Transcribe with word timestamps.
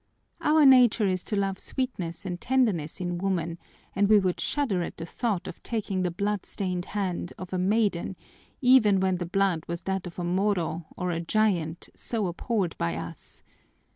Our 0.41 0.65
nature 0.65 1.05
is 1.05 1.23
to 1.25 1.35
love 1.35 1.59
sweetness 1.59 2.25
and 2.25 2.41
tenderness 2.41 2.99
in 2.99 3.19
woman, 3.19 3.59
and 3.95 4.09
we 4.09 4.17
would 4.17 4.39
shudder 4.41 4.81
at 4.81 4.97
the 4.97 5.05
thought 5.05 5.47
of 5.47 5.61
taking 5.61 6.01
the 6.01 6.09
blood 6.09 6.43
stained 6.43 6.85
hand 6.85 7.33
of 7.37 7.53
a 7.53 7.59
maiden, 7.59 8.15
even 8.61 8.99
when 8.99 9.17
the 9.17 9.27
blood 9.27 9.63
was 9.67 9.83
that 9.83 10.07
of 10.07 10.17
a 10.17 10.23
Moro 10.23 10.87
or 10.97 11.11
a 11.11 11.21
giant, 11.21 11.87
so 11.93 12.25
abhorred 12.25 12.75
by 12.79 12.95
us. 12.95 13.43